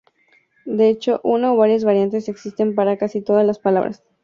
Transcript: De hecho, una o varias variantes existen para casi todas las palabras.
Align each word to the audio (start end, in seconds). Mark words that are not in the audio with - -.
De 0.65 0.89
hecho, 0.89 1.21
una 1.23 1.53
o 1.53 1.55
varias 1.57 1.83
variantes 1.83 2.27
existen 2.27 2.73
para 2.73 2.97
casi 2.97 3.21
todas 3.21 3.45
las 3.45 3.59
palabras. 3.59 4.01